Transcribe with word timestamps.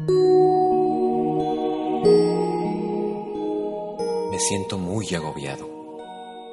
Me 0.00 0.06
siento 4.38 4.78
muy 4.78 5.12
agobiado. 5.12 5.68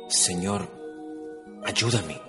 Señor, 0.08 0.68
ayúdame. 1.64 2.20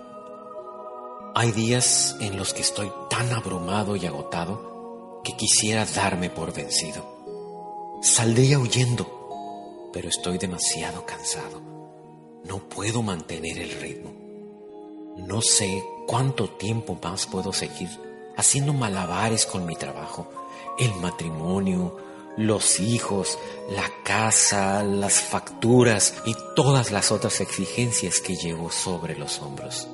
Hay 1.35 1.53
días 1.53 2.17
en 2.21 2.37
los 2.37 2.53
que 2.53 2.61
estoy 2.61 2.93
tan 3.09 3.33
abrumado 3.33 3.97
y 3.97 4.05
agotado 4.05 5.23
que 5.25 5.35
quisiera 5.35 5.87
darme 5.87 6.29
por 6.29 6.53
vencido. 6.53 7.99
Saldría 8.03 8.59
huyendo, 8.59 9.89
pero 9.95 10.11
estoy 10.11 10.37
demasiado 10.37 11.07
cansado. 11.07 11.63
No 12.45 12.59
puedo 12.69 13.03
mantener 13.03 13.57
el 13.59 13.71
ritmo. 13.81 14.13
No 15.17 15.41
sé 15.41 15.83
cuánto 16.07 16.51
tiempo 16.51 16.99
más 17.03 17.27
puedo 17.27 17.55
seguir 17.55 17.89
haciendo 18.37 18.75
malabares 18.75 19.47
con 19.47 19.65
mi 19.65 19.77
trabajo 19.77 20.31
el 20.79 20.95
matrimonio, 20.97 21.97
los 22.37 22.81
hijos, 22.81 23.39
la 23.71 23.91
casa, 24.05 24.83
las 24.83 25.21
facturas 25.21 26.15
y 26.27 26.37
todas 26.55 26.91
las 26.91 27.11
otras 27.11 27.41
exigencias 27.41 28.21
que 28.21 28.37
llevo 28.37 28.71
sobre 28.71 29.17
los 29.17 29.41
hombros. 29.41 29.89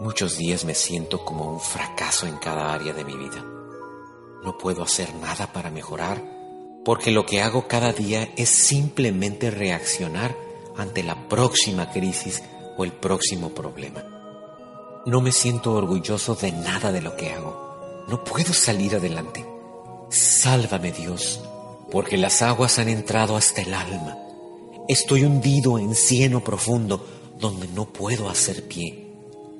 Muchos 0.00 0.38
días 0.38 0.64
me 0.64 0.74
siento 0.74 1.24
como 1.24 1.52
un 1.52 1.60
fracaso 1.60 2.26
en 2.26 2.36
cada 2.38 2.72
área 2.72 2.92
de 2.92 3.04
mi 3.04 3.16
vida. 3.16 3.44
No 4.42 4.58
puedo 4.58 4.82
hacer 4.82 5.14
nada 5.14 5.52
para 5.52 5.70
mejorar 5.70 6.22
porque 6.84 7.10
lo 7.10 7.24
que 7.24 7.40
hago 7.40 7.66
cada 7.66 7.92
día 7.92 8.30
es 8.36 8.48
simplemente 8.48 9.50
reaccionar 9.50 10.36
ante 10.76 11.02
la 11.02 11.28
próxima 11.28 11.90
crisis 11.90 12.42
o 12.76 12.84
el 12.84 12.92
próximo 12.92 13.50
problema. 13.50 14.04
No 15.06 15.20
me 15.20 15.32
siento 15.32 15.72
orgulloso 15.72 16.34
de 16.34 16.52
nada 16.52 16.92
de 16.92 17.02
lo 17.02 17.16
que 17.16 17.32
hago. 17.32 18.04
No 18.08 18.24
puedo 18.24 18.52
salir 18.52 18.96
adelante. 18.96 19.53
Sálvame 20.14 20.92
Dios, 20.92 21.40
porque 21.90 22.16
las 22.16 22.40
aguas 22.40 22.78
han 22.78 22.88
entrado 22.88 23.36
hasta 23.36 23.62
el 23.62 23.74
alma. 23.74 24.16
Estoy 24.86 25.24
hundido 25.24 25.76
en 25.76 25.96
cieno 25.96 26.44
profundo 26.44 27.04
donde 27.36 27.66
no 27.66 27.92
puedo 27.92 28.30
hacer 28.30 28.68
pie. 28.68 29.08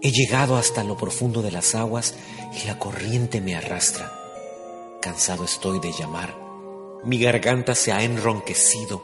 He 0.00 0.12
llegado 0.12 0.55
hasta 0.56 0.84
lo 0.84 0.97
profundo 0.97 1.42
de 1.42 1.50
las 1.50 1.75
aguas 1.75 2.14
y 2.62 2.69
la 2.69 2.78
corriente 2.78 3.41
me 3.41 3.56
arrastra. 3.56 4.12
Cansado 5.02 5.44
estoy 5.44 5.80
de 5.80 5.91
llamar. 5.91 6.38
Mi 7.02 7.19
garganta 7.19 7.75
se 7.75 7.91
ha 7.91 8.05
enronquecido. 8.05 9.02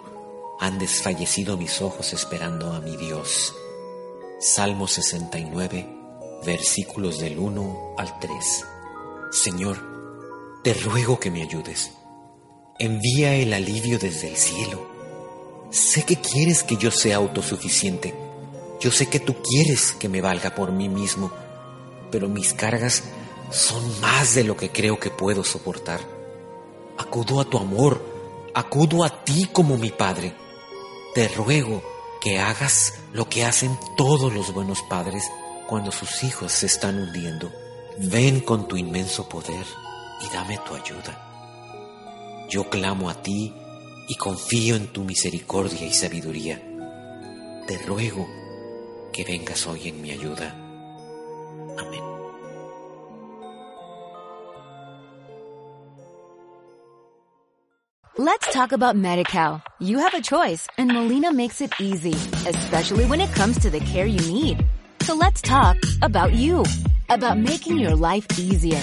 Han 0.60 0.78
desfallecido 0.78 1.56
mis 1.56 1.82
ojos 1.82 2.12
esperando 2.12 2.72
a 2.74 2.80
mi 2.80 2.96
Dios. 2.96 3.56
Salmo 4.38 4.86
69, 4.86 5.84
versículos 6.46 7.18
del 7.18 7.40
1 7.40 7.94
al 7.98 8.20
3. 8.20 8.64
Señor, 9.32 9.99
te 10.62 10.74
ruego 10.74 11.18
que 11.18 11.30
me 11.30 11.42
ayudes. 11.42 11.92
Envía 12.78 13.34
el 13.34 13.54
alivio 13.54 13.98
desde 13.98 14.28
el 14.28 14.36
cielo. 14.36 14.86
Sé 15.70 16.02
que 16.02 16.16
quieres 16.16 16.62
que 16.62 16.76
yo 16.76 16.90
sea 16.90 17.16
autosuficiente. 17.16 18.14
Yo 18.78 18.90
sé 18.90 19.06
que 19.06 19.20
tú 19.20 19.36
quieres 19.42 19.92
que 19.92 20.08
me 20.08 20.20
valga 20.20 20.54
por 20.54 20.70
mí 20.72 20.88
mismo, 20.88 21.32
pero 22.10 22.28
mis 22.28 22.52
cargas 22.52 23.04
son 23.50 24.00
más 24.00 24.34
de 24.34 24.44
lo 24.44 24.56
que 24.56 24.70
creo 24.70 25.00
que 25.00 25.10
puedo 25.10 25.44
soportar. 25.44 26.00
Acudo 26.98 27.40
a 27.40 27.46
tu 27.46 27.56
amor, 27.56 28.04
acudo 28.54 29.04
a 29.04 29.24
ti 29.24 29.48
como 29.50 29.78
mi 29.78 29.90
Padre. 29.90 30.34
Te 31.14 31.28
ruego 31.28 31.82
que 32.20 32.38
hagas 32.38 32.94
lo 33.14 33.28
que 33.30 33.44
hacen 33.46 33.78
todos 33.96 34.32
los 34.34 34.52
buenos 34.52 34.82
padres 34.82 35.24
cuando 35.66 35.90
sus 35.90 36.22
hijos 36.22 36.52
se 36.52 36.66
están 36.66 36.98
hundiendo. 36.98 37.50
Ven 37.98 38.40
con 38.40 38.68
tu 38.68 38.76
inmenso 38.76 39.26
poder 39.28 39.64
y 40.20 40.34
dame 40.34 40.58
tu 40.58 40.74
ayuda. 40.74 41.16
Yo 42.48 42.68
clamo 42.68 43.08
a 43.08 43.14
ti 43.14 43.52
y 44.08 44.14
confío 44.16 44.76
en 44.76 44.88
tu 44.88 45.04
misericordia 45.04 45.86
y 45.86 45.92
sabiduría. 45.92 46.60
Te 47.66 47.78
ruego 47.78 48.26
que 49.12 49.24
vengas 49.24 49.66
hoy 49.66 49.88
en 49.88 50.02
mi 50.02 50.10
ayuda. 50.10 50.54
Amén. 51.78 52.02
Let's 58.18 58.52
talk 58.52 58.72
about 58.72 58.96
MediCal. 58.96 59.62
You 59.78 59.98
have 59.98 60.14
a 60.14 60.20
choice 60.20 60.66
and 60.76 60.92
Molina 60.92 61.32
makes 61.32 61.60
it 61.60 61.72
easy, 61.80 62.14
especially 62.46 63.06
when 63.06 63.20
it 63.20 63.32
comes 63.32 63.58
to 63.60 63.70
the 63.70 63.80
care 63.80 64.06
you 64.06 64.20
need. 64.32 64.66
So 65.02 65.14
let's 65.14 65.40
talk 65.40 65.76
about 66.02 66.32
you, 66.34 66.64
about 67.08 67.38
making 67.38 67.78
your 67.78 67.94
life 67.94 68.26
easier 68.38 68.82